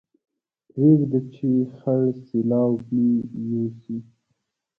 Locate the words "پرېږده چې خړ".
0.69-2.01